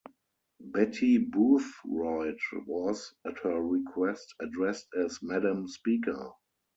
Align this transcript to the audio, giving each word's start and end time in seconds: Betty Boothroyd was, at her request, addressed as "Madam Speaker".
Betty 0.59 1.19
Boothroyd 1.19 2.39
was, 2.65 3.13
at 3.23 3.37
her 3.43 3.61
request, 3.61 4.33
addressed 4.39 4.87
as 4.99 5.21
"Madam 5.21 5.67
Speaker". 5.67 6.31